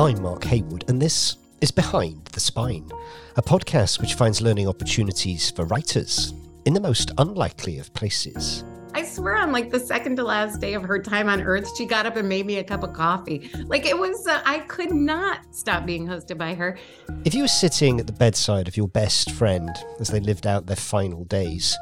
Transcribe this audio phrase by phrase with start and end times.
[0.00, 2.90] I'm Mark Haywood, and this is Behind the Spine,
[3.36, 6.32] a podcast which finds learning opportunities for writers
[6.64, 8.64] in the most unlikely of places.
[8.94, 11.84] I swear on like the second to last day of her time on earth, she
[11.84, 13.50] got up and made me a cup of coffee.
[13.66, 16.78] Like it was, uh, I could not stop being hosted by her.
[17.26, 20.64] If you were sitting at the bedside of your best friend as they lived out
[20.64, 21.76] their final days,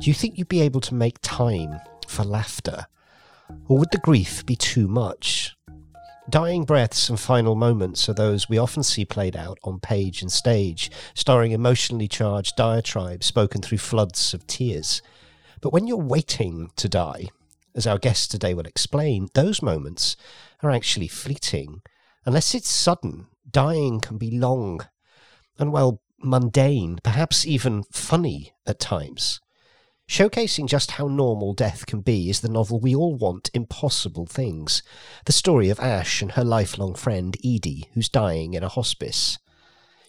[0.00, 2.86] do you think you'd be able to make time for laughter?
[3.68, 5.54] Or would the grief be too much?
[6.30, 10.30] Dying breaths and final moments are those we often see played out on page and
[10.30, 15.00] stage, starring emotionally charged diatribes spoken through floods of tears.
[15.62, 17.28] But when you're waiting to die,
[17.74, 20.16] as our guest today will explain, those moments
[20.62, 21.80] are actually fleeting.
[22.26, 24.86] Unless it's sudden, dying can be long
[25.58, 29.40] and, well, mundane, perhaps even funny at times.
[30.08, 34.82] Showcasing just how normal death can be is the novel We All Want Impossible Things,
[35.26, 39.36] the story of Ash and her lifelong friend Edie, who's dying in a hospice.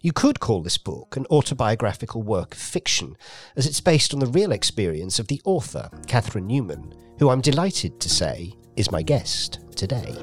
[0.02, 3.18] You could call this book an autobiographical work of fiction,
[3.58, 8.00] as it's based on the real experience of the author, Catherine Newman, who I'm delighted
[8.00, 10.16] to say is my guest today.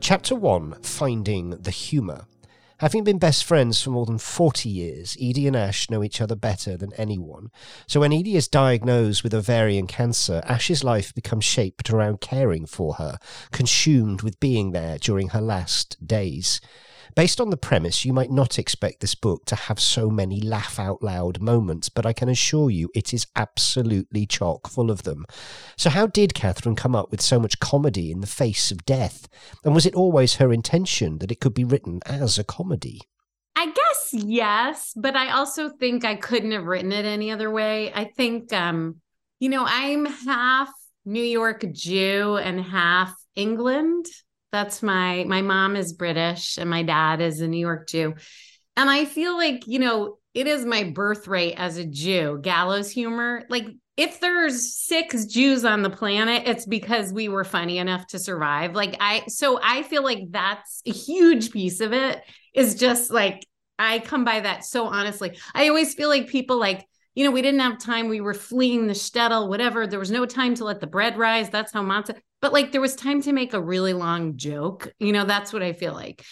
[0.00, 2.26] Chapter 1 Finding the Humour.
[2.80, 6.36] Having been best friends for more than 40 years, Edie and Ash know each other
[6.36, 7.50] better than anyone.
[7.86, 12.94] So when Edie is diagnosed with ovarian cancer, Ash's life becomes shaped around caring for
[12.94, 13.18] her,
[13.50, 16.60] consumed with being there during her last days.
[17.14, 20.78] Based on the premise, you might not expect this book to have so many laugh
[20.78, 25.24] out loud moments, but I can assure you it is absolutely chock full of them.
[25.76, 29.28] So, how did Catherine come up with so much comedy in the face of death?
[29.64, 33.00] And was it always her intention that it could be written as a comedy?
[33.54, 37.90] I guess yes, but I also think I couldn't have written it any other way.
[37.92, 39.00] I think, um,
[39.40, 40.70] you know, I'm half
[41.06, 44.06] New York Jew and half England.
[44.52, 48.14] That's my my mom is British and my dad is a New York Jew.
[48.76, 53.44] And I feel like, you know, it is my birthright as a Jew, gallows humor.
[53.48, 58.18] Like if there's six Jews on the planet, it's because we were funny enough to
[58.18, 58.74] survive.
[58.74, 62.22] Like I so I feel like that's a huge piece of it
[62.54, 63.46] is just like
[63.78, 65.38] I come by that so honestly.
[65.54, 68.08] I always feel like people like you know, we didn't have time.
[68.08, 69.86] We were fleeing the shtetl, whatever.
[69.86, 71.48] There was no time to let the bread rise.
[71.48, 74.92] That's how matzah but like there was time to make a really long joke.
[74.98, 76.24] You know, that's what I feel like.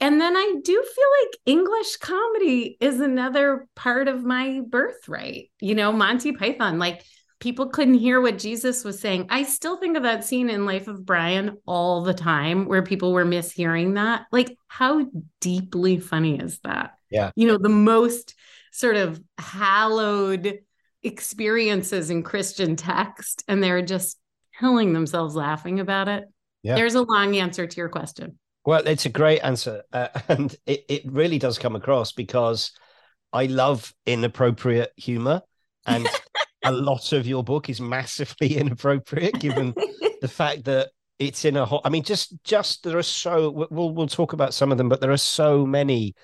[0.00, 5.50] And then I do feel like English comedy is another part of my birthright.
[5.60, 7.02] You know, Monty Python, like
[7.40, 9.26] people couldn't hear what Jesus was saying.
[9.30, 13.12] I still think of that scene in Life of Brian all the time where people
[13.12, 14.26] were mishearing that.
[14.32, 15.06] Like, how
[15.40, 16.92] deeply funny is that?
[17.10, 17.30] Yeah.
[17.36, 18.34] You know, the most
[18.72, 20.58] sort of hallowed
[21.02, 24.17] experiences in Christian text, and they're just
[24.58, 26.24] killing themselves laughing about it.
[26.62, 26.74] Yeah.
[26.74, 28.38] There's a long answer to your question.
[28.64, 29.82] Well, it's a great answer.
[29.92, 32.72] Uh, and it, it really does come across because
[33.32, 35.42] I love inappropriate humor.
[35.86, 36.08] And
[36.64, 39.74] a lot of your book is massively inappropriate given
[40.20, 43.90] the fact that it's in a whole, I mean, just, just there are so, we'll,
[43.90, 46.14] we'll talk about some of them, but there are so many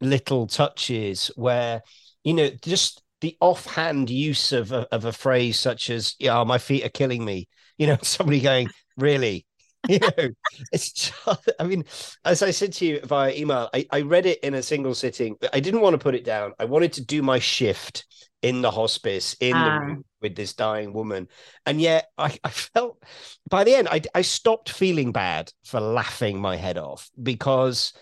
[0.00, 1.82] little touches where,
[2.24, 6.58] you know, just the offhand use of a, of a phrase such as, yeah, my
[6.58, 7.48] feet are killing me
[7.82, 9.44] you know, somebody going, really?
[9.88, 10.28] you know,
[10.72, 11.84] it's just, I mean,
[12.24, 15.36] as I said to you via email, I, I read it in a single sitting,
[15.40, 16.52] but I didn't want to put it down.
[16.60, 18.06] I wanted to do my shift
[18.42, 20.08] in the hospice in the room ah.
[20.20, 21.26] with this dying woman.
[21.66, 23.02] And yet I, I felt
[23.50, 27.92] by the end, I, I stopped feeling bad for laughing my head off because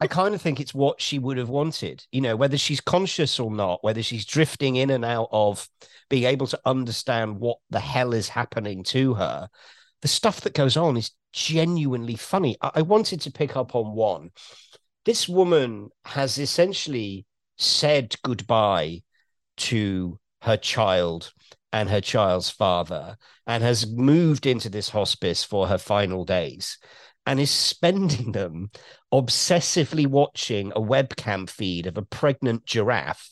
[0.00, 3.38] I kind of think it's what she would have wanted, you know, whether she's conscious
[3.38, 5.68] or not, whether she's drifting in and out of
[6.08, 9.48] being able to understand what the hell is happening to her.
[10.00, 12.56] The stuff that goes on is genuinely funny.
[12.62, 14.30] I, I wanted to pick up on one.
[15.04, 17.26] This woman has essentially
[17.58, 19.02] said goodbye
[19.58, 21.32] to her child
[21.72, 26.78] and her child's father and has moved into this hospice for her final days
[27.26, 28.70] and is spending them
[29.12, 33.28] obsessively watching a webcam feed of a pregnant giraffe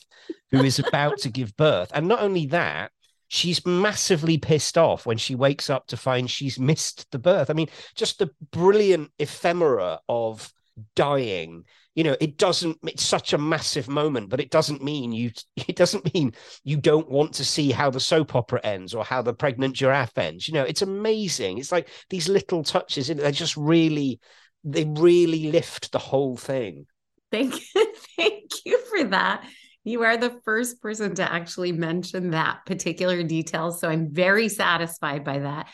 [0.51, 1.91] who is about to give birth.
[1.93, 2.91] And not only that,
[3.27, 7.49] she's massively pissed off when she wakes up to find she's missed the birth.
[7.49, 10.51] I mean, just the brilliant ephemera of
[10.95, 11.63] dying.
[11.95, 15.75] You know it doesn't it's such a massive moment but it doesn't mean you it
[15.75, 16.33] doesn't mean
[16.63, 20.17] you don't want to see how the soap opera ends or how the pregnant giraffe
[20.17, 20.47] ends.
[20.47, 21.57] You know it's amazing.
[21.57, 24.19] It's like these little touches they just really
[24.63, 26.85] they really lift the whole thing.
[27.31, 29.45] Thank you thank you for that.
[29.83, 33.71] You are the first person to actually mention that particular detail.
[33.71, 35.69] So I'm very satisfied by that.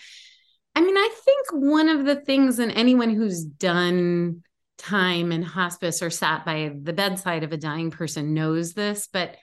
[0.75, 4.43] I mean, I think one of the things, and anyone who's done
[4.77, 9.35] time in hospice or sat by the bedside of a dying person knows this, but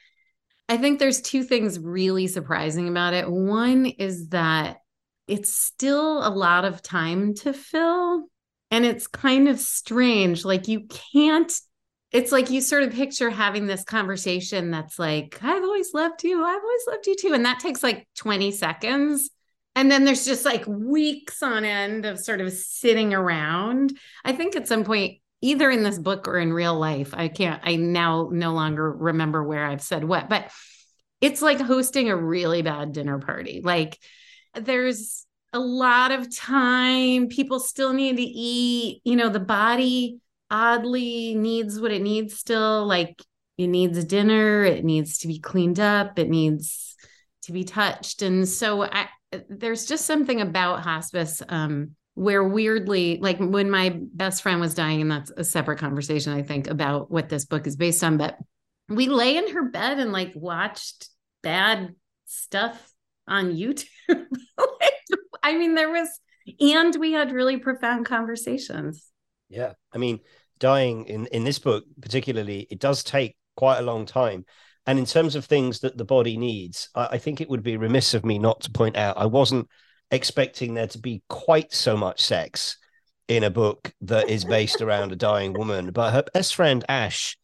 [0.69, 3.31] I think there's two things really surprising about it.
[3.31, 4.79] One is that
[5.29, 8.25] it's still a lot of time to fill,
[8.70, 10.44] and it's kind of strange.
[10.44, 11.52] Like, you can't,
[12.11, 16.43] it's like you sort of picture having this conversation that's like, I've always loved you.
[16.43, 17.34] I've always loved you too.
[17.34, 19.31] And that takes like 20 seconds.
[19.75, 23.96] And then there's just like weeks on end of sort of sitting around.
[24.25, 27.12] I think at some point, either in this book or in real life.
[27.12, 30.50] I can't, I now no longer remember where I've said what, but
[31.20, 33.60] it's like hosting a really bad dinner party.
[33.62, 33.98] Like
[34.54, 40.18] there's a lot of time, people still need to eat, you know, the body
[40.50, 42.86] oddly needs what it needs still.
[42.86, 43.20] Like
[43.58, 46.96] it needs dinner, it needs to be cleaned up, it needs
[47.42, 48.22] to be touched.
[48.22, 49.08] And so I,
[49.48, 55.00] there's just something about hospice um, where weirdly like when my best friend was dying
[55.00, 58.36] and that's a separate conversation i think about what this book is based on but
[58.88, 61.08] we lay in her bed and like watched
[61.42, 61.94] bad
[62.26, 62.92] stuff
[63.28, 63.86] on youtube.
[65.42, 66.08] I mean there was
[66.60, 69.08] and we had really profound conversations.
[69.48, 69.72] Yeah.
[69.92, 70.20] I mean
[70.58, 74.44] dying in in this book particularly it does take quite a long time.
[74.84, 77.76] And in terms of things that the body needs I, I think it would be
[77.76, 79.68] remiss of me not to point out i wasn't
[80.12, 82.76] expecting there to be quite so much sex
[83.28, 85.90] in a book that is based around a dying woman.
[85.90, 87.36] But her best friend Ash,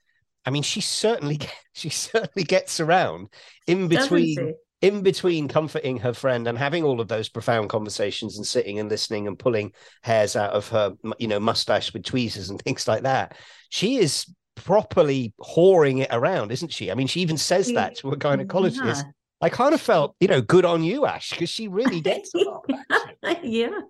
[0.44, 1.40] I mean, she certainly
[1.72, 3.28] she certainly gets around
[3.66, 8.46] in between in between comforting her friend and having all of those profound conversations and
[8.46, 9.72] sitting and listening and pulling
[10.04, 13.36] hairs out of her you know mustache with tweezers and things like that.
[13.70, 16.90] She is properly whoring it around, isn't she?
[16.90, 19.04] I mean, she even says that to a gynecologist.
[19.04, 19.10] Yeah.
[19.40, 22.48] I kind of felt, you know, good on you, Ash, because she really gets it.
[23.42, 23.80] yeah.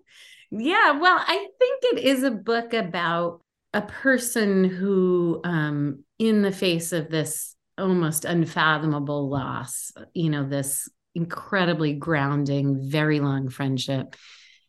[0.51, 0.93] Yeah.
[0.93, 3.43] Well, I think it is a book about
[3.75, 10.89] a person who, um, in the face of this almost unfathomable loss, you know, this
[11.15, 14.17] incredibly grounding, very long friendship,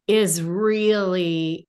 [0.07, 1.67] is really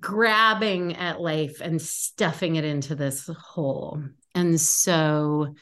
[0.00, 4.02] grabbing at life and stuffing it into this hole.
[4.34, 5.54] And so,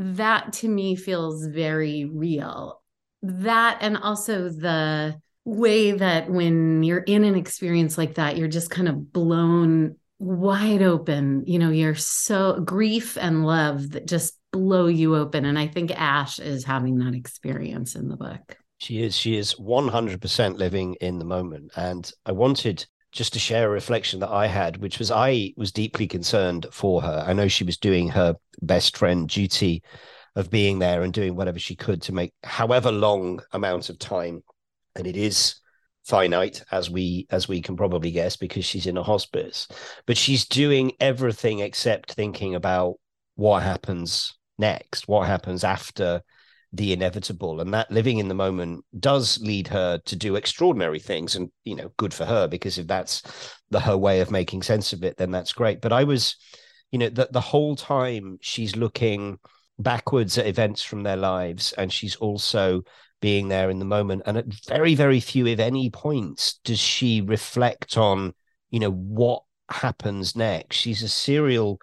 [0.00, 2.80] that to me feels very real.
[3.22, 8.70] That and also the way that when you're in an experience like that, you're just
[8.70, 11.44] kind of blown wide open.
[11.46, 15.44] You know, you're so grief and love that just blow you open.
[15.44, 18.56] And I think Ash is having that experience in the book.
[18.78, 19.14] She is.
[19.14, 21.72] She is 100% living in the moment.
[21.76, 25.72] And I wanted just to share a reflection that I had, which was I was
[25.72, 27.24] deeply concerned for her.
[27.26, 29.82] I know she was doing her best friend duty
[30.36, 34.42] of being there and doing whatever she could to make however long amount of time,
[34.94, 35.56] and it is
[36.04, 39.68] finite as we as we can probably guess because she's in a hospice
[40.06, 42.94] but she's doing everything except thinking about
[43.36, 46.22] what happens next what happens after
[46.72, 47.60] the inevitable.
[47.60, 51.74] And that living in the moment does lead her to do extraordinary things and you
[51.74, 53.22] know good for her because if that's
[53.70, 55.80] the her way of making sense of it then that's great.
[55.80, 56.36] But i was
[56.92, 59.38] you know that the whole time she's looking
[59.78, 62.82] backwards at events from their lives and she's also
[63.20, 64.22] being there in the moment.
[64.26, 68.32] And at very very few if any points does she reflect on
[68.70, 70.76] you know what happens next.
[70.76, 71.80] She's a serial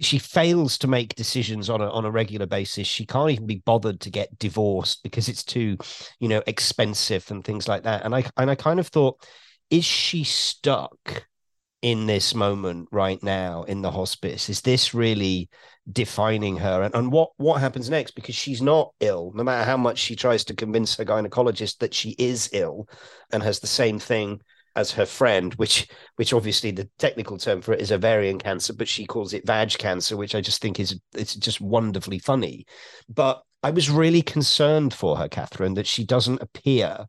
[0.00, 2.86] she fails to make decisions on a on a regular basis.
[2.86, 5.76] She can't even be bothered to get divorced because it's too,
[6.18, 8.04] you know, expensive and things like that.
[8.04, 9.22] And I and I kind of thought,
[9.70, 11.26] is she stuck
[11.82, 14.48] in this moment right now in the hospice?
[14.48, 15.48] Is this really
[15.90, 16.82] defining her?
[16.82, 18.12] And, and what what happens next?
[18.12, 21.94] Because she's not ill, no matter how much she tries to convince her gynecologist that
[21.94, 22.88] she is ill
[23.32, 24.40] and has the same thing
[24.80, 28.88] as her friend, which which obviously the technical term for it is ovarian cancer, but
[28.88, 32.66] she calls it vag cancer, which I just think is it's just wonderfully funny.
[33.08, 37.06] But I was really concerned for her, Catherine, that she doesn't appear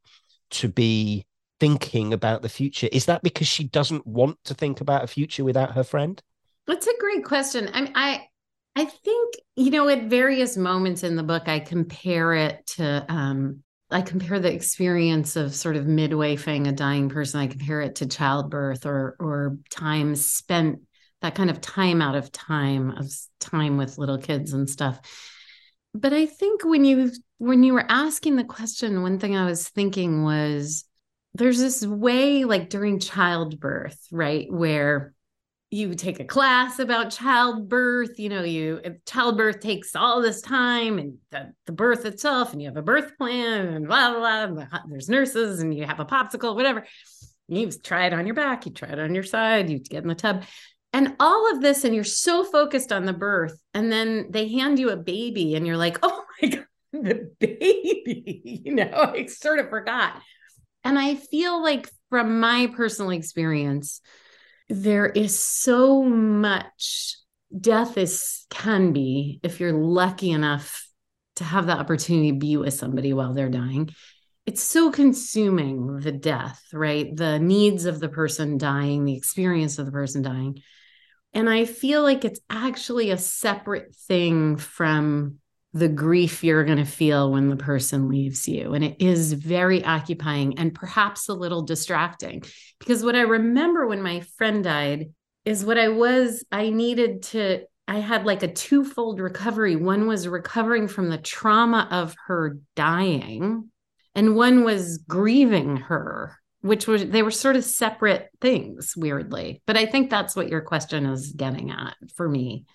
[0.51, 1.25] to be
[1.59, 2.89] thinking about the future.
[2.91, 6.21] Is that because she doesn't want to think about a future without her friend?
[6.67, 7.69] That's a great question.
[7.73, 8.27] I mean, I
[8.75, 13.63] I think you know at various moments in the book I compare it to um
[13.91, 18.07] I compare the experience of sort of midwifing a dying person, I compare it to
[18.07, 20.79] childbirth or or time spent
[21.21, 24.99] that kind of time out of time of time with little kids and stuff.
[25.93, 29.67] But I think when you when you were asking the question, one thing I was
[29.67, 30.85] thinking was
[31.33, 35.13] there's this way like during childbirth, right, where
[35.73, 41.17] you take a class about childbirth you know you childbirth takes all this time and
[41.31, 45.09] the, the birth itself and you have a birth plan and blah blah blah there's
[45.09, 46.85] nurses and you have a popsicle whatever
[47.51, 50.09] you try it on your back, you try it on your side, you get in
[50.09, 50.43] the tub.
[50.93, 53.59] And all of this, and you're so focused on the birth.
[53.73, 58.41] And then they hand you a baby, and you're like, oh my God, the baby.
[58.63, 60.21] You know, I sort of forgot.
[60.83, 64.01] And I feel like from my personal experience,
[64.71, 67.17] there is so much
[67.59, 70.87] death is can be if you're lucky enough
[71.35, 73.89] to have the opportunity to be with somebody while they're dying.
[74.45, 77.13] It's so consuming the death right?
[77.13, 80.61] The needs of the person dying the experience of the person dying.
[81.33, 85.39] And i feel like it's actually a separate thing from
[85.73, 88.73] the grief you're going to feel when the person leaves you.
[88.73, 92.43] And it is very occupying and perhaps a little distracting.
[92.79, 95.13] Because what I remember when my friend died
[95.45, 99.75] is what I was, I needed to, I had like a twofold recovery.
[99.75, 103.69] One was recovering from the trauma of her dying,
[104.13, 106.37] and one was grieving her.
[106.63, 109.63] Which was, they were sort of separate things, weirdly.
[109.65, 112.65] But I think that's what your question is getting at for me.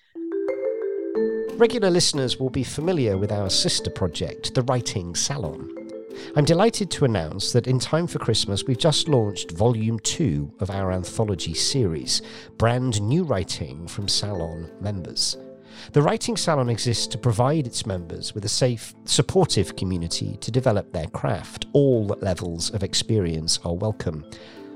[1.57, 5.75] Regular listeners will be familiar with our sister project, The Writing Salon.
[6.35, 10.69] I'm delighted to announce that in time for Christmas, we've just launched Volume 2 of
[10.69, 12.21] our anthology series,
[12.59, 15.35] Brand New Writing from Salon members.
[15.93, 20.93] The Writing Salon exists to provide its members with a safe, supportive community to develop
[20.93, 21.65] their craft.
[21.73, 24.23] All levels of experience are welcome,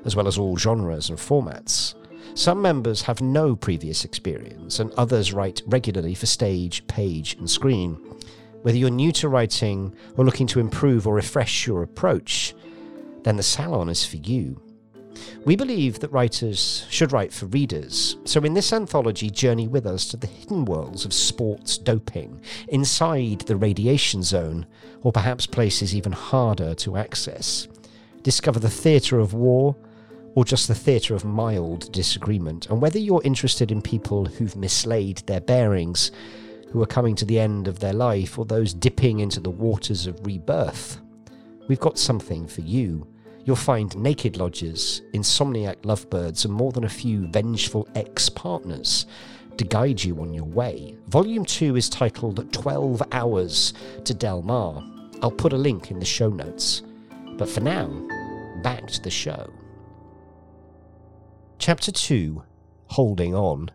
[0.03, 1.93] as well as all genres and formats.
[2.33, 7.95] Some members have no previous experience, and others write regularly for stage, page, and screen.
[8.61, 12.53] Whether you're new to writing or looking to improve or refresh your approach,
[13.23, 14.61] then the salon is for you.
[15.43, 20.07] We believe that writers should write for readers, so in this anthology, journey with us
[20.09, 24.65] to the hidden worlds of sports doping, inside the radiation zone,
[25.01, 27.67] or perhaps places even harder to access.
[28.23, 29.75] Discover the theatre of war
[30.35, 35.17] or just the theatre of mild disagreement, and whether you're interested in people who've mislaid
[35.27, 36.11] their bearings,
[36.69, 40.07] who are coming to the end of their life, or those dipping into the waters
[40.07, 41.01] of rebirth,
[41.67, 43.05] we've got something for you.
[43.43, 49.07] You'll find naked lodgers, insomniac lovebirds, and more than a few vengeful ex partners
[49.57, 50.95] to guide you on your way.
[51.07, 53.73] Volume 2 is titled 12 Hours
[54.05, 54.83] to Del Mar.
[55.21, 56.83] I'll put a link in the show notes.
[57.37, 57.87] But for now,
[58.63, 59.51] back to the show.
[61.61, 62.41] Chapter 2
[62.87, 63.69] Holding On.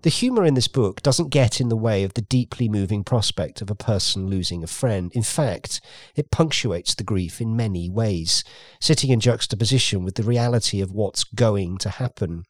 [0.00, 3.60] The humour in this book doesn't get in the way of the deeply moving prospect
[3.60, 5.12] of a person losing a friend.
[5.14, 5.82] In fact,
[6.16, 8.42] it punctuates the grief in many ways,
[8.80, 12.44] sitting in juxtaposition with the reality of what's going to happen.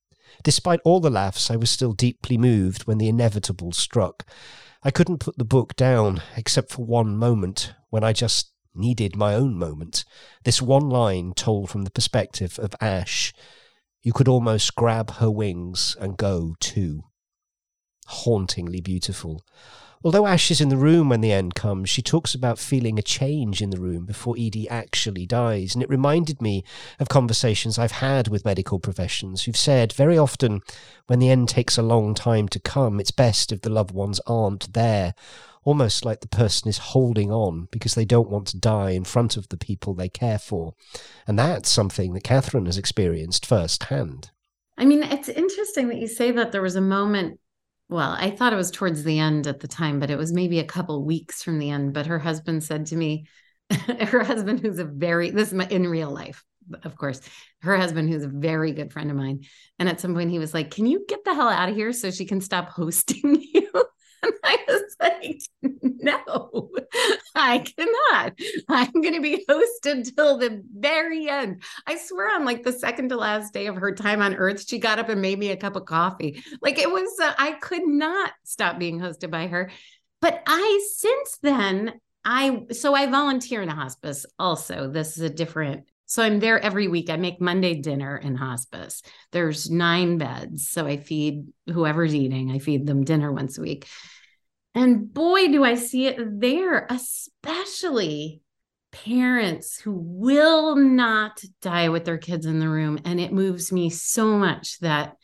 [0.44, 4.24] Despite all the laughs, I was still deeply moved when the inevitable struck.
[4.84, 9.34] I couldn't put the book down, except for one moment, when I just needed my
[9.34, 10.04] own moment.
[10.44, 13.34] This one line told from the perspective of Ash
[14.02, 17.04] you could almost grab her wings and go too.
[18.06, 19.44] Hauntingly beautiful.
[20.02, 23.02] Although Ash is in the room when the end comes, she talks about feeling a
[23.02, 25.74] change in the room before Edie actually dies.
[25.74, 26.64] And it reminded me
[26.98, 30.62] of conversations I've had with medical professions who've said very often
[31.06, 34.20] when the end takes a long time to come, it's best if the loved ones
[34.26, 35.14] aren't there
[35.64, 39.36] almost like the person is holding on because they don't want to die in front
[39.36, 40.74] of the people they care for.
[41.26, 44.30] And that's something that Catherine has experienced firsthand.
[44.78, 47.38] I mean, it's interesting that you say that there was a moment.
[47.88, 50.58] Well, I thought it was towards the end at the time, but it was maybe
[50.58, 51.92] a couple weeks from the end.
[51.92, 53.26] But her husband said to me,
[53.70, 56.44] her husband, who's a very, this is in real life,
[56.84, 57.20] of course,
[57.62, 59.44] her husband, who's a very good friend of mine.
[59.78, 61.92] And at some point, he was like, Can you get the hell out of here
[61.92, 63.70] so she can stop hosting you?
[64.22, 65.42] And I was like,
[65.82, 66.70] no,
[67.34, 68.38] I cannot.
[68.68, 71.62] I'm going to be hosted till the very end.
[71.86, 74.78] I swear on like the second to last day of her time on earth, she
[74.78, 76.42] got up and made me a cup of coffee.
[76.60, 79.70] Like it was, uh, I could not stop being hosted by her.
[80.20, 84.90] But I, since then, I, so I volunteer in a hospice also.
[84.90, 87.08] This is a different so I'm there every week.
[87.08, 89.00] I make Monday dinner in hospice.
[89.30, 90.68] There's nine beds.
[90.68, 93.86] So I feed whoever's eating, I feed them dinner once a week.
[94.74, 98.42] And boy, do I see it there, especially
[98.90, 102.98] parents who will not die with their kids in the room.
[103.04, 105.14] And it moves me so much that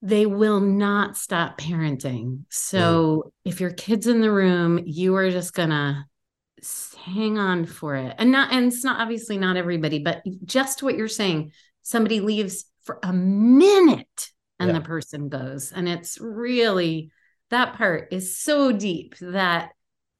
[0.00, 2.44] they will not stop parenting.
[2.48, 3.30] So mm.
[3.44, 6.06] if your kid's in the room, you are just going to
[7.04, 10.96] hang on for it and not and it's not obviously not everybody but just what
[10.96, 11.50] you're saying
[11.82, 14.78] somebody leaves for a minute and yeah.
[14.78, 17.10] the person goes and it's really
[17.50, 19.70] that part is so deep that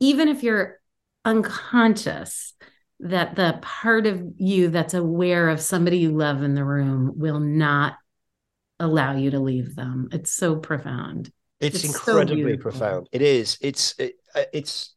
[0.00, 0.80] even if you're
[1.24, 2.54] unconscious
[3.00, 7.40] that the part of you that's aware of somebody you love in the room will
[7.40, 7.94] not
[8.78, 10.08] allow you to leave them.
[10.12, 11.30] It's so profound.
[11.60, 13.08] It's, it's incredibly so profound.
[13.12, 13.58] It is.
[13.60, 14.94] It's it, uh, it's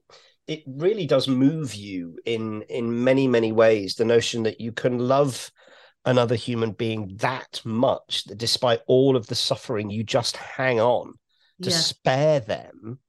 [0.47, 3.95] it really does move you in in many many ways.
[3.95, 5.51] The notion that you can love
[6.05, 11.13] another human being that much that despite all of the suffering, you just hang on
[11.61, 11.75] to yeah.
[11.75, 12.99] spare them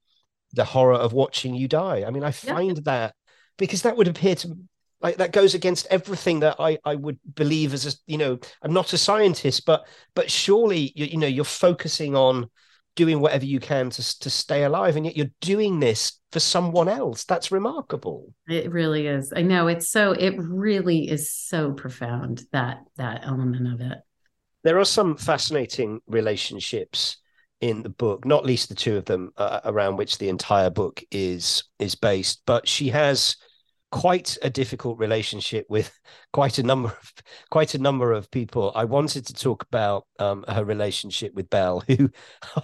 [0.53, 2.05] the horror of watching you die.
[2.07, 2.83] I mean, I find yeah.
[2.85, 3.15] that
[3.59, 4.57] because that would appear to
[5.01, 8.73] like that goes against everything that I I would believe as a you know I'm
[8.73, 12.49] not a scientist, but but surely you, you know you're focusing on
[12.97, 16.89] doing whatever you can to to stay alive, and yet you're doing this for someone
[16.89, 17.25] else.
[17.25, 18.33] That's remarkable.
[18.49, 19.33] It really is.
[19.35, 20.13] I know it's so.
[20.13, 23.99] It really is so profound that that element of it.
[24.63, 27.19] There are some fascinating relationships
[27.61, 31.03] in the book, not least the two of them uh, around which the entire book
[31.11, 32.43] is is based.
[32.47, 33.37] But she has
[33.95, 35.97] quite a difficult relationship with
[36.33, 37.13] quite a number of
[37.51, 38.73] quite a number of people.
[38.75, 42.11] I wanted to talk about um, her relationship with Belle, who,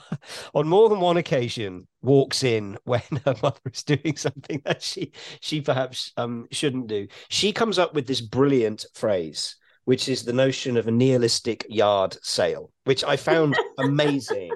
[0.54, 5.12] on more than one occasion, walks in when her mother is doing something that she
[5.40, 7.06] she perhaps um, shouldn't do.
[7.28, 12.16] She comes up with this brilliant phrase, which is the notion of a nihilistic yard
[12.22, 14.50] sale, which I found amazing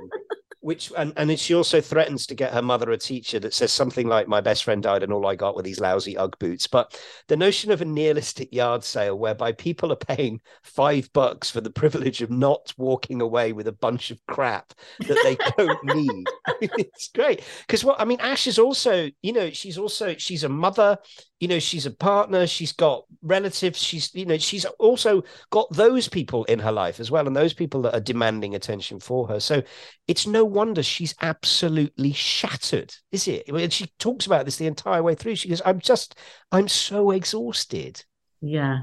[0.64, 4.08] which and and she also threatens to get her mother a teacher that says something
[4.08, 6.66] like my best friend died and all i got were these lousy ugg boots.
[6.66, 11.60] But the notion of a nihilistic yard sale whereby people are paying five bucks for
[11.60, 16.26] the privilege of not walking away with a bunch of crap that they don't need
[16.78, 17.42] it's great.
[17.66, 20.96] Because what i mean ash is also you know she's also she's a mother
[21.40, 26.08] you know she's a partner she's got relatives she's you know she's also got those
[26.08, 29.40] people in her life as well and those people that are demanding attention for her.
[29.40, 29.62] So
[30.06, 33.52] it's no wonder she's absolutely shattered is it?
[33.52, 35.36] Mean, she talks about this the entire way through.
[35.36, 36.16] She goes i'm just
[36.52, 38.04] i'm so exhausted.
[38.40, 38.80] Yeah.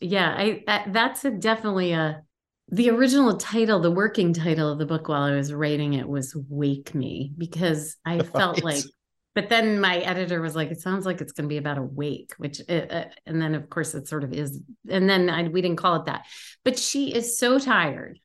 [0.00, 2.22] Yeah i that's a definitely a
[2.68, 6.36] the original title the working title of the book while i was writing it was
[6.48, 8.64] wake me because i felt right.
[8.64, 8.84] like
[9.34, 11.82] but then my editor was like, "It sounds like it's going to be about a
[11.82, 14.60] wake," which, uh, uh, and then of course it sort of is.
[14.88, 16.26] And then I, we didn't call it that.
[16.64, 18.18] But she is so tired.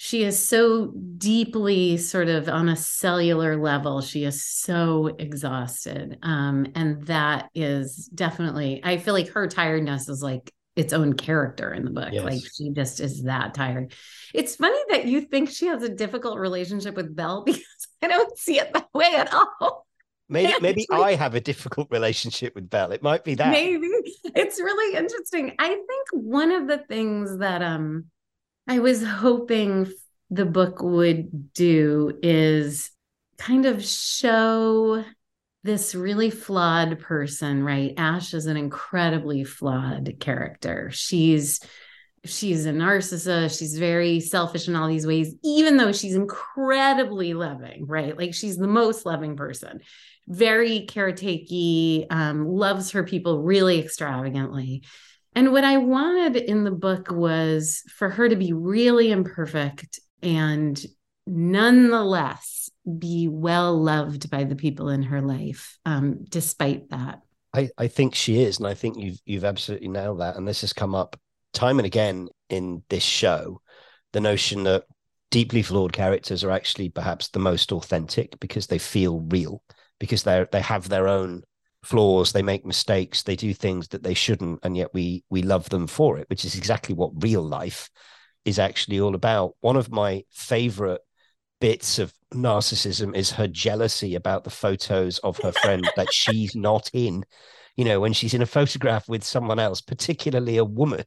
[0.00, 6.18] She is so deeply, sort of on a cellular level, she is so exhausted.
[6.22, 11.74] Um, and that is definitely, I feel like her tiredness is like its own character
[11.74, 12.10] in the book.
[12.12, 12.22] Yes.
[12.22, 13.92] Like she just is that tired.
[14.32, 18.38] It's funny that you think she has a difficult relationship with Belle because I don't
[18.38, 19.87] see it that way at all.
[20.28, 22.92] Maybe maybe I have a difficult relationship with Belle.
[22.92, 23.50] It might be that.
[23.50, 23.88] Maybe
[24.24, 25.54] it's really interesting.
[25.58, 28.06] I think one of the things that um
[28.66, 29.90] I was hoping
[30.30, 32.90] the book would do is
[33.38, 35.04] kind of show
[35.64, 37.94] this really flawed person, right?
[37.96, 40.90] Ash is an incredibly flawed character.
[40.92, 41.60] She's
[42.28, 47.86] she's a narcissist she's very selfish in all these ways even though she's incredibly loving
[47.86, 49.80] right like she's the most loving person
[50.28, 54.84] very caretakey, um, loves her people really extravagantly.
[55.34, 60.80] And what I wanted in the book was for her to be really imperfect and
[61.26, 67.20] nonetheless be well loved by the people in her life, um, despite that.
[67.54, 70.36] I, I think she is, and I think you've you've absolutely nailed that.
[70.36, 71.18] And this has come up
[71.52, 73.60] time and again in this show,
[74.12, 74.84] the notion that
[75.30, 79.62] deeply flawed characters are actually perhaps the most authentic because they feel real
[80.00, 81.42] because they they have their own
[81.84, 85.68] flaws they make mistakes they do things that they shouldn't and yet we we love
[85.68, 87.90] them for it which is exactly what real life
[88.48, 89.54] is actually all about.
[89.60, 91.02] One of my favorite
[91.60, 96.90] bits of narcissism is her jealousy about the photos of her friend that she's not
[96.92, 97.24] in.
[97.76, 101.04] You know when she's in a photograph with someone else particularly a woman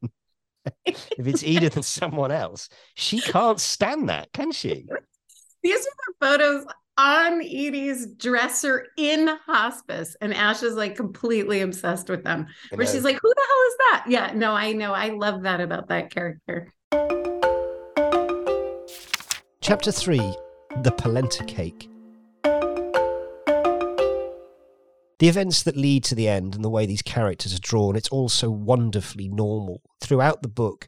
[0.85, 4.85] if it's edith and someone else she can't stand that can she
[5.63, 6.65] these are the photos
[6.97, 10.15] on Edie's dresser in hospice.
[10.21, 12.47] And Ash is like completely obsessed with them.
[12.73, 14.05] Where she's like, who the hell is that?
[14.07, 14.93] Yeah, no, I know.
[14.93, 16.71] I love that about that character.
[19.61, 20.35] Chapter three
[20.81, 21.89] The Polenta Cake.
[25.21, 28.09] The events that lead to the end and the way these characters are drawn, it's
[28.09, 29.83] all so wonderfully normal.
[29.99, 30.87] Throughout the book,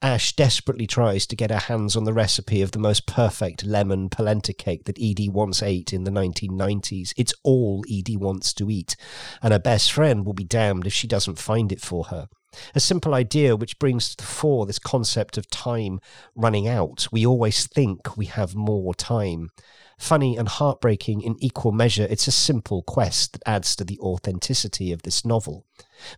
[0.00, 4.08] Ash desperately tries to get her hands on the recipe of the most perfect lemon
[4.08, 7.12] polenta cake that Edie once ate in the 1990s.
[7.18, 8.96] It's all Edie wants to eat,
[9.42, 12.28] and her best friend will be damned if she doesn't find it for her.
[12.74, 16.00] A simple idea which brings to the fore this concept of time
[16.34, 17.06] running out.
[17.12, 19.50] We always think we have more time.
[19.98, 24.92] Funny and heartbreaking in equal measure, it's a simple quest that adds to the authenticity
[24.92, 25.66] of this novel.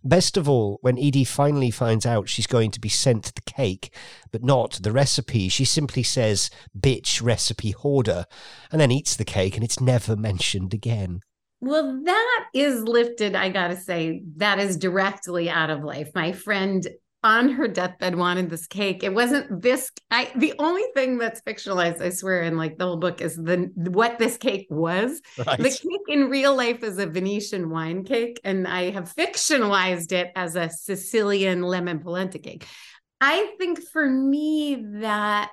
[0.03, 3.93] Best of all, when Edie finally finds out she's going to be sent the cake,
[4.31, 8.25] but not the recipe, she simply says, bitch recipe hoarder,
[8.71, 11.21] and then eats the cake and it's never mentioned again.
[11.59, 16.11] Well, that is lifted, I gotta say, that is directly out of life.
[16.13, 16.87] My friend
[17.27, 19.03] on her deathbed wanted this cake.
[19.03, 19.91] It wasn't this.
[20.09, 23.69] I the only thing that's fictionalized, I swear, in like the whole book is the
[23.75, 25.21] what this cake was.
[25.45, 25.57] Right.
[25.57, 30.31] The cake in real life is a Venetian wine cake, and I have fictionalized it
[30.37, 32.65] as a Sicilian lemon polenta cake.
[33.19, 35.51] I think for me that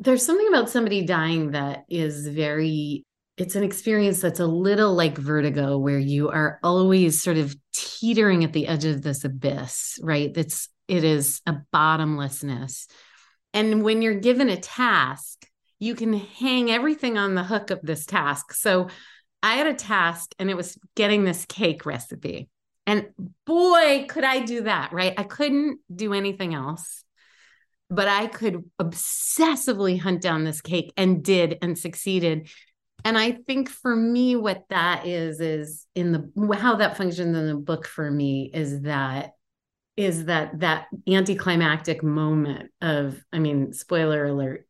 [0.00, 3.06] there's something about somebody dying that is very
[3.38, 8.42] it's an experience that's a little like vertigo where you are always sort of teetering
[8.42, 12.88] at the edge of this abyss right it's it is a bottomlessness.
[13.54, 15.46] And when you're given a task
[15.78, 18.52] you can hang everything on the hook of this task.
[18.52, 18.88] So
[19.42, 22.48] i had a task and it was getting this cake recipe.
[22.86, 23.08] And
[23.46, 25.14] boy could i do that right?
[25.16, 27.04] I couldn't do anything else
[27.90, 32.48] but i could obsessively hunt down this cake and did and succeeded.
[33.04, 37.46] And i think for me what that is is in the how that functions in
[37.46, 39.32] the book for me is that
[39.98, 44.66] is that that anticlimactic moment of i mean spoiler alert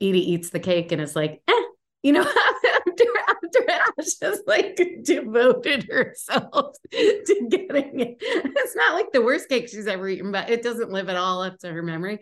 [0.00, 1.62] edie eats the cake and it's like eh,
[2.02, 2.22] you know
[2.88, 9.48] after after ash has like devoted herself to getting it it's not like the worst
[9.48, 12.18] cake she's ever eaten but it doesn't live at all up to her memory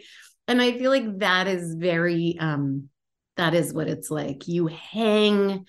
[0.46, 2.88] and i feel like that is very um
[3.38, 4.46] that is what it's like.
[4.46, 5.64] You hang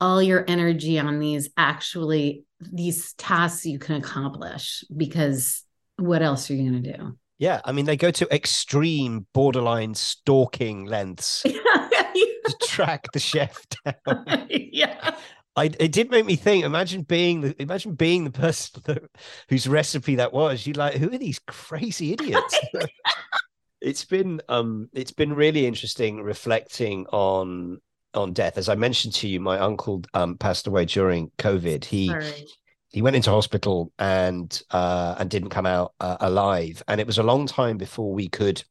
[0.00, 5.62] all your energy on these actually these tasks you can accomplish because
[6.06, 7.16] what else are you going to do?
[7.38, 14.46] Yeah, I mean they go to extreme borderline stalking lengths to track the chef down.
[14.48, 15.16] yeah.
[15.54, 16.64] I, it did make me think.
[16.64, 19.02] Imagine being the imagine being the person that,
[19.48, 20.66] whose recipe that was.
[20.66, 22.58] You like, who are these crazy idiots?
[23.82, 27.80] it's been um it's been really interesting reflecting on
[28.14, 32.08] on death as i mentioned to you my uncle um passed away during covid he
[32.08, 32.46] Sorry.
[32.92, 37.18] He went into hospital and uh and didn't come out uh, alive and it was
[37.18, 38.62] a long time before we could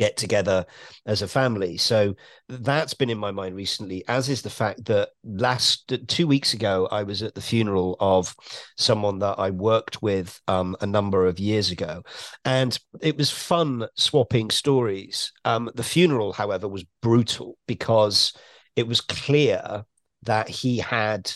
[0.00, 0.64] get together
[1.04, 1.76] as a family.
[1.76, 2.14] So
[2.48, 6.88] that's been in my mind recently, as is the fact that last two weeks ago,
[6.90, 8.34] I was at the funeral of
[8.78, 12.02] someone that I worked with um, a number of years ago.
[12.46, 15.32] And it was fun swapping stories.
[15.44, 18.32] Um, the funeral, however, was brutal because
[18.76, 19.84] it was clear
[20.22, 21.30] that he had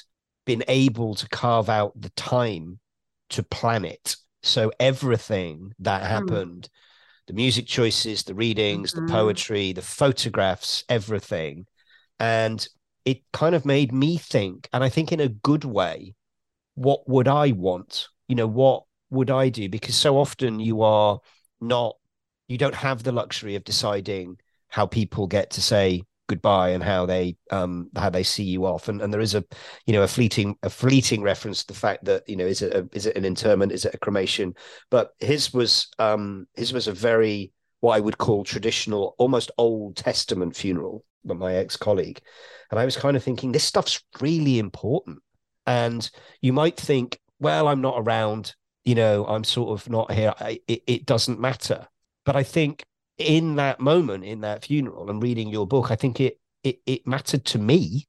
[0.45, 2.79] been able to carve out the time
[3.31, 4.17] to plan it.
[4.43, 6.09] So everything that hmm.
[6.09, 6.69] happened
[7.27, 9.07] the music choices, the readings, mm-hmm.
[9.07, 11.67] the poetry, the photographs, everything.
[12.21, 12.67] And
[13.05, 16.15] it kind of made me think, and I think in a good way,
[16.75, 18.09] what would I want?
[18.29, 19.69] You know, what would I do?
[19.69, 21.21] Because so often you are
[21.61, 21.97] not,
[22.49, 27.07] you don't have the luxury of deciding how people get to say goodbye and how
[27.07, 28.89] they um how they see you off.
[28.89, 29.45] And and there is a
[29.87, 32.75] you know a fleeting a fleeting reference to the fact that you know is it
[32.75, 33.73] a, is it an interment?
[33.73, 34.55] Is it a cremation?
[34.91, 39.97] But his was um his was a very what I would call traditional almost Old
[39.97, 42.21] Testament funeral but my ex-colleague.
[42.71, 45.21] And I was kind of thinking this stuff's really important.
[45.67, 46.09] And
[46.43, 50.35] you might think well I'm not around you know I'm sort of not here.
[50.41, 51.87] I, it, it doesn't matter.
[52.25, 52.85] But I think
[53.19, 57.07] in that moment in that funeral and reading your book i think it it, it
[57.07, 58.07] mattered to me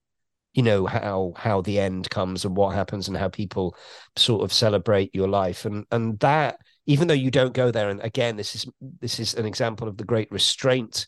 [0.56, 3.76] you know how how the end comes and what happens and how people
[4.16, 5.66] sort of celebrate your life.
[5.66, 8.66] And and that even though you don't go there and again this is
[9.02, 11.08] this is an example of the great restraint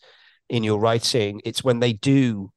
[0.50, 2.52] in your writing it's when they do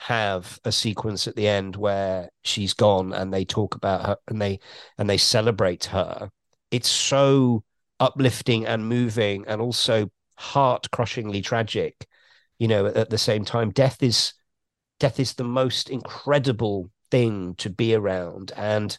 [0.00, 4.42] have a sequence at the end where she's gone and they talk about her and
[4.42, 4.58] they
[4.98, 6.28] and they celebrate her
[6.72, 7.62] it's so
[8.00, 10.10] uplifting and moving and also
[10.42, 12.06] heart crushingly tragic
[12.58, 13.70] you know at the same time.
[13.70, 14.34] Death is
[15.00, 18.96] death is the most incredible thing to be around and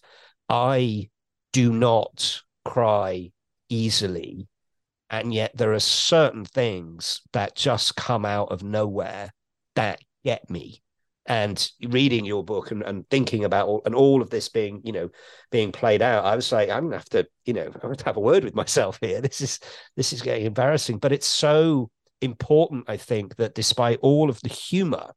[0.49, 1.09] i
[1.53, 3.31] do not cry
[3.69, 4.47] easily
[5.09, 9.31] and yet there are certain things that just come out of nowhere
[9.75, 10.82] that get me
[11.25, 14.91] and reading your book and, and thinking about all, and all of this being you
[14.91, 15.09] know
[15.51, 18.17] being played out i was like i'm gonna have to you know i'm gonna have,
[18.17, 19.21] a word with myself here.
[19.21, 19.59] This is
[19.95, 20.97] this is getting embarrassing.
[20.97, 21.89] But it's so
[22.21, 25.11] important i think that despite all of the humor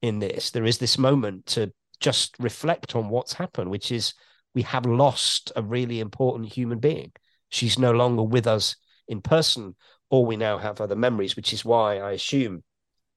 [0.00, 4.14] in this there is this moment to just reflect on what's happened which is
[4.56, 7.12] we have lost a really important human being.
[7.50, 9.76] She's no longer with us in person.
[10.08, 12.62] Or we now have other memories which is why i assume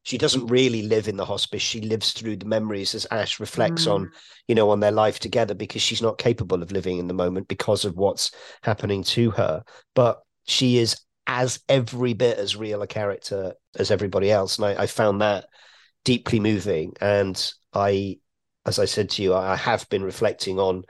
[0.04, 1.62] she doesn't really live in the hospice.
[1.62, 3.94] She lives through the memories as ash reflects Mm.
[3.94, 4.12] on
[4.48, 7.48] you know on their life together because she's not capable of living in the moment
[7.48, 8.32] because of what's
[8.64, 9.64] happening to her.
[9.96, 14.58] But she is as every bit as real a character as everybody else.
[14.58, 15.46] And i, I found that
[16.06, 16.94] deeply moving.
[17.02, 18.18] And i
[18.66, 20.84] as i said to you i have been reflecting on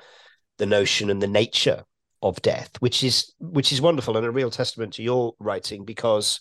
[0.59, 1.83] the notion and the nature
[2.21, 6.39] of death which is which is wonderful and a real testament to your writing because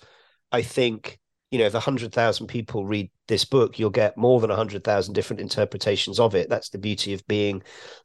[0.53, 1.19] i think
[1.51, 6.21] you know if 100,000 people read this book you'll get more than 100,000 different interpretations
[6.21, 6.49] of it.
[6.49, 7.63] That's the beauty of being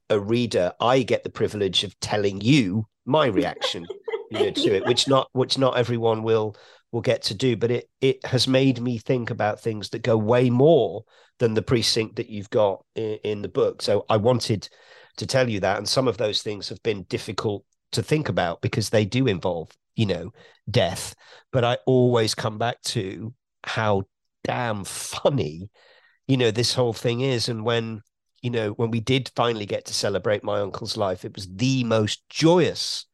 [0.09, 0.73] a reader.
[0.79, 3.85] I get the privilege of telling you my reaction
[4.31, 6.55] you know to it which not which not everyone will
[6.91, 7.57] will get to do.
[7.57, 11.03] But it it has made me think about things that go way more
[11.39, 13.81] than the precinct that you've got in, in the book.
[13.81, 14.69] So i wanted
[15.17, 15.77] to tell you that.
[15.77, 19.69] And some of those things have been difficult to think about because they do involve
[19.95, 20.31] you know
[20.69, 21.15] death
[21.51, 24.03] but i always come back to how
[24.43, 25.69] damn funny
[26.27, 28.01] you know this whole thing is and when
[28.41, 31.83] you know when we did finally get to celebrate my uncle's life it was the
[31.83, 33.05] most joyous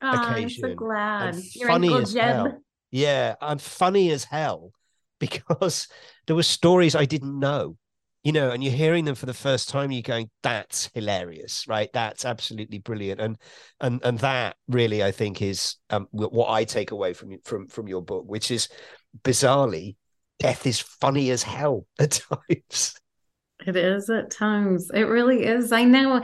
[0.00, 1.34] Oh, I'm so glad.
[1.34, 2.22] and Your funny Uncle as Jeb.
[2.22, 2.62] hell.
[2.90, 4.70] Yeah, and funny as hell
[5.20, 5.88] because
[6.26, 7.76] there were stories I didn't know,
[8.28, 9.90] you know, and you're hearing them for the first time.
[9.90, 11.88] You're going, "That's hilarious, right?
[11.94, 13.38] That's absolutely brilliant." And
[13.80, 17.88] and and that really, I think, is um, what I take away from from from
[17.88, 18.68] your book, which is
[19.22, 19.96] bizarrely,
[20.38, 23.00] death is funny as hell at times.
[23.66, 24.90] It is at times.
[24.92, 25.72] It really is.
[25.72, 26.22] I know.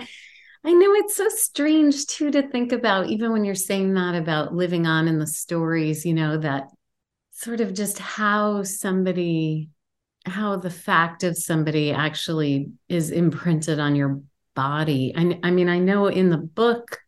[0.63, 4.55] I know it's so strange too to think about, even when you're saying that about
[4.55, 6.65] living on in the stories, you know, that
[7.31, 9.71] sort of just how somebody,
[10.25, 14.21] how the fact of somebody actually is imprinted on your
[14.55, 15.13] body.
[15.17, 16.99] I, I mean, I know in the book,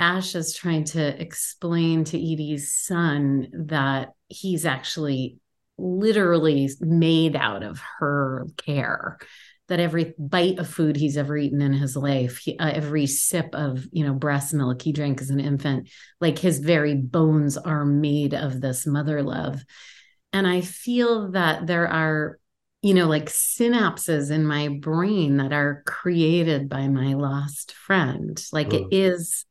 [0.00, 5.38] Ash is trying to explain to Edie's son that he's actually
[5.78, 9.18] literally made out of her care
[9.68, 13.54] that every bite of food he's ever eaten in his life, he, uh, every sip
[13.54, 15.88] of you know breast milk he drank as an infant,
[16.20, 19.64] like his very bones are made of this mother love.
[20.32, 22.38] And I feel that there are,
[22.82, 28.44] you know, like synapses in my brain that are created by my lost friend.
[28.52, 28.90] Like Mm.
[28.90, 29.44] it is.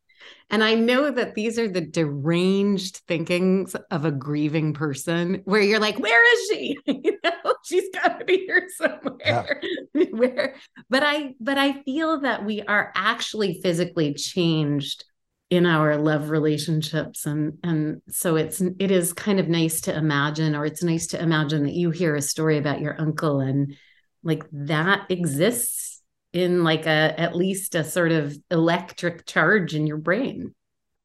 [0.50, 5.80] And I know that these are the deranged thinkings of a grieving person where you're
[5.80, 6.78] like, where is she?
[6.86, 9.62] you know, she's got to be here somewhere.
[10.12, 10.56] where
[10.90, 15.06] but I but I feel that we are actually physically changed
[15.52, 17.28] in our love relationships.
[17.28, 21.22] And and so it's it is kind of nice to imagine or it's nice to
[21.22, 23.76] imagine that you hear a story about your uncle and
[24.24, 29.98] like that exists in like a at least a sort of electric charge in your
[29.98, 30.56] brain.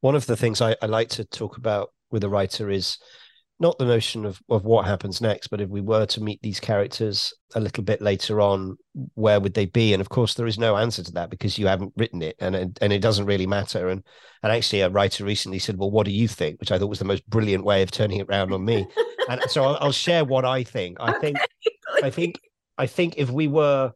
[0.00, 2.98] One of the things I, I like to talk about with a writer is
[3.59, 6.61] not the notion of, of what happens next, but if we were to meet these
[6.61, 8.77] characters a little bit later on,
[9.14, 9.92] where would they be?
[9.92, 12.55] And of course, there is no answer to that because you haven't written it, and
[12.55, 13.88] it, and it doesn't really matter.
[13.88, 14.03] And
[14.42, 16.99] and actually, a writer recently said, "Well, what do you think?" Which I thought was
[16.99, 18.87] the most brilliant way of turning it around on me.
[19.29, 20.99] and so I'll, I'll share what I think.
[21.01, 21.38] I think
[22.03, 22.40] I think
[22.79, 23.92] I think if we were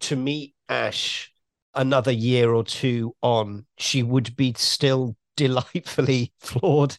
[0.00, 1.30] to meet Ash
[1.74, 6.96] another year or two on, she would be still delightfully flawed.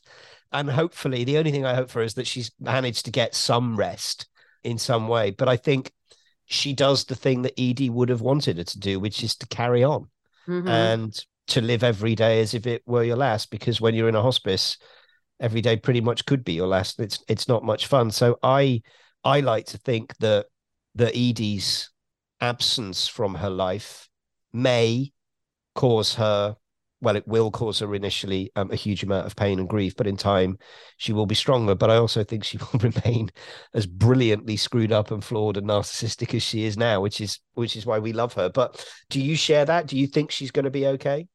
[0.55, 3.75] And hopefully, the only thing I hope for is that she's managed to get some
[3.75, 4.27] rest
[4.63, 5.31] in some way.
[5.31, 5.91] But I think
[6.45, 9.47] she does the thing that Edie would have wanted her to do, which is to
[9.47, 10.09] carry on
[10.47, 10.69] Mhm.
[10.69, 13.51] and to live every day as if it were your last.
[13.51, 14.77] Because when you're in a hospice,
[15.39, 16.99] every day pretty much could be your last.
[16.99, 18.11] It's it's not much fun.
[18.11, 18.81] So I
[19.23, 20.45] I like to think that
[20.95, 21.89] that Edie's
[22.39, 24.07] absence from her life
[24.53, 25.11] may
[25.73, 26.55] cause her
[27.05, 30.07] well it will cause her initially um, a huge amount of pain and grief but
[30.07, 30.57] in time
[30.97, 33.31] she will be stronger but i also think she will remain
[33.73, 37.75] as brilliantly screwed up and flawed and narcissistic as she is now which is which
[37.77, 40.65] is why we love her but do you share that do you think she's going
[40.65, 41.27] to be okay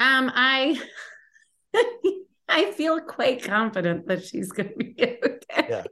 [0.00, 0.80] Um, I
[2.48, 5.68] I feel quite confident that she's going to be okay.
[5.68, 5.84] Yeah.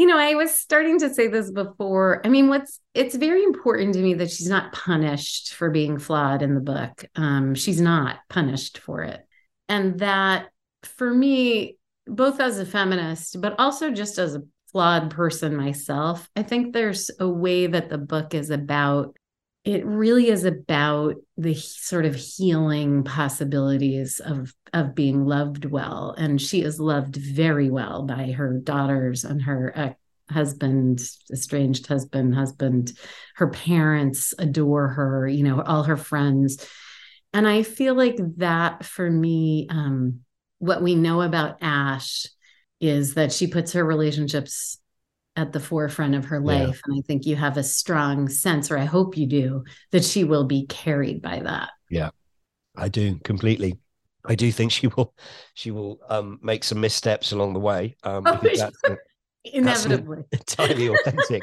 [0.00, 2.22] You know, I was starting to say this before.
[2.24, 6.40] I mean, what's it's very important to me that she's not punished for being flawed
[6.40, 7.04] in the book.
[7.16, 9.20] Um, she's not punished for it.
[9.68, 10.46] And that
[10.84, 16.44] for me, both as a feminist, but also just as a flawed person myself, I
[16.44, 19.14] think there's a way that the book is about
[19.64, 26.14] it really is about the sort of healing possibilities of of being loved well.
[26.16, 32.34] And she is loved very well by her daughters and her uh, husband estranged husband
[32.34, 32.92] husband.
[33.36, 36.66] Her parents adore her you know all her friends.
[37.32, 40.20] And i feel like that for me um
[40.58, 42.26] what we know about ash
[42.80, 44.78] is that she puts her relationships
[45.36, 46.68] at the forefront of her life.
[46.68, 46.92] Yeah.
[46.92, 50.24] And I think you have a strong sense, or I hope you do, that she
[50.24, 51.70] will be carried by that.
[51.88, 52.10] Yeah,
[52.76, 53.78] I do completely.
[54.24, 55.14] I do think she will
[55.54, 57.96] she will um, make some missteps along the way.
[58.02, 58.62] Um, oh, that's,
[59.44, 61.42] inevitably that's entirely authentic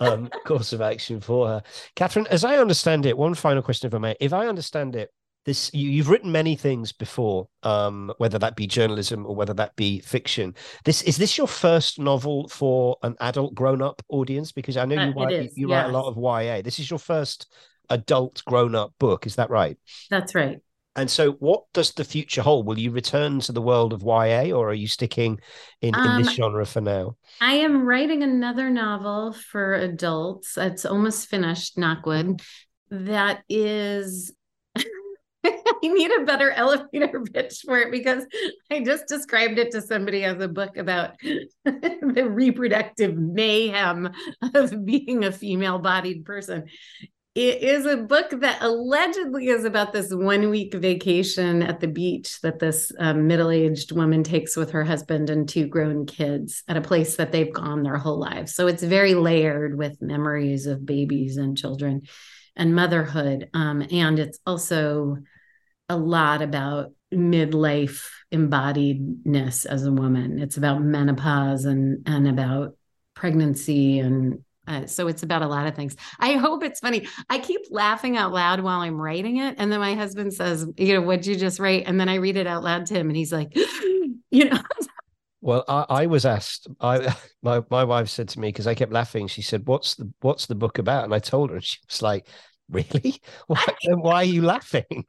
[0.00, 1.62] um, course of action for her.
[1.94, 4.16] Catherine, as I understand it, one final question, if I may.
[4.20, 5.10] If I understand it,
[5.44, 9.76] this you, have written many things before, um, whether that be journalism or whether that
[9.76, 10.54] be fiction.
[10.84, 14.52] This is this your first novel for an adult grown-up audience?
[14.52, 15.84] Because I know you, uh, write, you, you yes.
[15.84, 16.62] write a lot of YA.
[16.62, 17.50] This is your first
[17.90, 19.78] adult grown-up book, is that right?
[20.10, 20.60] That's right.
[20.98, 22.66] And so, what does the future hold?
[22.66, 25.38] Will you return to the world of YA, or are you sticking
[25.80, 27.16] in, in um, this genre for now?
[27.40, 30.58] I am writing another novel for adults.
[30.58, 32.42] It's almost finished, Knockwood.
[32.90, 34.32] That is
[35.84, 38.24] I need a better elevator pitch for it because
[38.70, 41.18] I just described it to somebody as a book about
[41.64, 44.10] the reproductive mayhem
[44.54, 46.66] of being a female bodied person.
[47.34, 52.40] It is a book that allegedly is about this one week vacation at the beach
[52.40, 56.76] that this um, middle aged woman takes with her husband and two grown kids at
[56.76, 58.56] a place that they've gone their whole lives.
[58.56, 62.02] So it's very layered with memories of babies and children
[62.56, 63.50] and motherhood.
[63.54, 65.18] Um, and it's also
[65.88, 70.38] a lot about midlife embodiedness as a woman.
[70.38, 72.76] It's about menopause and and about
[73.14, 75.96] pregnancy and uh, so it's about a lot of things.
[76.20, 77.08] I hope it's funny.
[77.30, 80.94] I keep laughing out loud while I'm writing it, and then my husband says, "You
[80.94, 83.16] know, what'd you just write?" And then I read it out loud to him, and
[83.16, 83.56] he's like,
[84.30, 84.60] "You know."
[85.40, 86.66] Well, I, I was asked.
[86.80, 89.28] I my my wife said to me because I kept laughing.
[89.28, 92.02] She said, "What's the What's the book about?" And I told her, and she was
[92.02, 92.26] like,
[92.68, 93.22] "Really?
[93.46, 95.06] Why, why are you laughing?"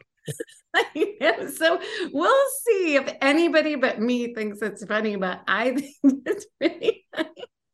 [1.55, 7.05] so we'll see if anybody but me thinks it's funny, but I think it's really
[7.15, 7.29] funny.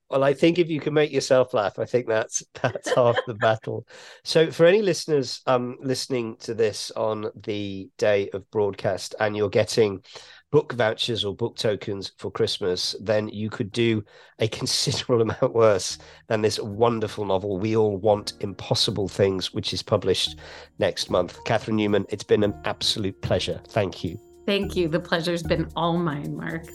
[0.09, 3.33] Well, I think if you can make yourself laugh, I think that's that's half the
[3.33, 3.87] battle.
[4.23, 9.49] So, for any listeners um, listening to this on the day of broadcast, and you're
[9.49, 10.03] getting
[10.51, 14.03] book vouchers or book tokens for Christmas, then you could do
[14.39, 19.83] a considerable amount worse than this wonderful novel, We All Want Impossible Things, which is
[19.83, 20.39] published
[20.79, 21.43] next month.
[21.45, 23.61] Catherine Newman, it's been an absolute pleasure.
[23.69, 24.19] Thank you.
[24.45, 24.87] Thank you.
[24.87, 26.65] The pleasure's been all mine, Mark.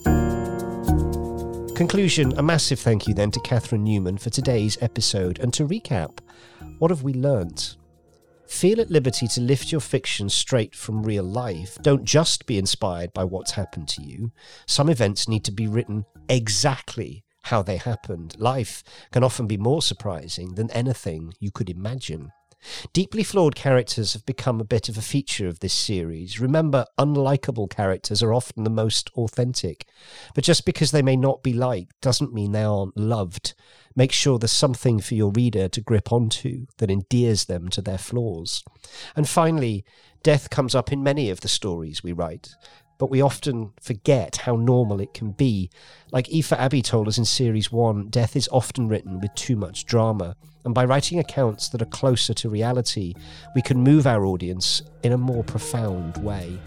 [1.76, 5.38] Conclusion A massive thank you then to Catherine Newman for today's episode.
[5.38, 6.18] And to recap,
[6.78, 7.76] what have we learnt?
[8.50, 11.78] Feel at liberty to lift your fiction straight from real life.
[11.82, 14.32] Don't just be inspired by what's happened to you.
[14.66, 18.34] Some events need to be written exactly how they happened.
[18.38, 18.82] Life
[19.12, 22.32] can often be more surprising than anything you could imagine.
[22.92, 26.40] Deeply flawed characters have become a bit of a feature of this series.
[26.40, 29.86] Remember, unlikable characters are often the most authentic.
[30.34, 33.54] But just because they may not be liked doesn't mean they aren't loved.
[33.96, 37.98] Make sure there's something for your reader to grip onto that endears them to their
[37.98, 38.62] flaws.
[39.16, 39.84] And finally,
[40.22, 42.54] death comes up in many of the stories we write
[43.00, 45.70] but we often forget how normal it can be.
[46.12, 49.86] Like Aoife Abbey told us in series one, death is often written with too much
[49.86, 50.36] drama.
[50.66, 53.14] And by writing accounts that are closer to reality,
[53.54, 56.58] we can move our audience in a more profound way.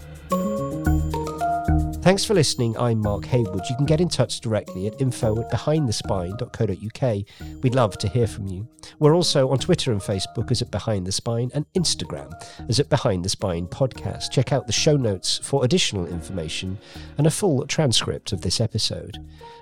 [2.04, 2.76] Thanks for listening.
[2.76, 3.64] I'm Mark Haywood.
[3.70, 7.62] You can get in touch directly at info at behindthespine.co.uk.
[7.62, 8.68] We'd love to hear from you.
[8.98, 12.30] We're also on Twitter and Facebook as at Behind the Spine and Instagram
[12.68, 14.30] as at Behind the Spine Podcast.
[14.30, 16.76] Check out the show notes for additional information
[17.16, 19.16] and a full transcript of this episode.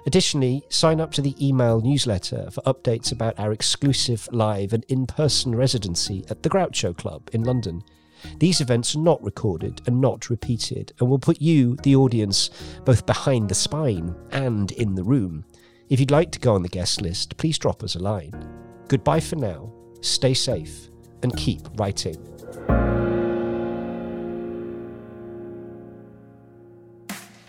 [0.06, 5.06] Additionally, sign up to the email newsletter for updates about our exclusive live and in
[5.06, 7.84] person residency at the Groucho Club in London.
[8.38, 12.50] These events are not recorded and not repeated, and will put you, the audience,
[12.84, 15.44] both behind the spine and in the room.
[15.88, 18.48] If you'd like to go on the guest list, please drop us a line.
[18.88, 20.88] Goodbye for now, stay safe,
[21.22, 22.16] and keep writing.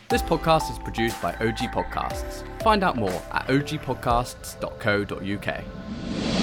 [0.09, 2.43] This podcast is produced by OG Podcasts.
[2.62, 6.42] Find out more at ogpodcasts.co.uk.